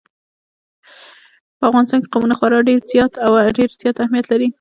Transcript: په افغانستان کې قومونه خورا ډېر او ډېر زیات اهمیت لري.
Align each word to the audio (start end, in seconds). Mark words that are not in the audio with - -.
په 1.57 1.63
افغانستان 1.69 1.99
کې 2.01 2.11
قومونه 2.13 2.35
خورا 2.39 2.59
ډېر 2.67 2.79
او 3.25 3.31
ډېر 3.57 3.69
زیات 3.81 3.95
اهمیت 3.99 4.25
لري. 4.29 4.47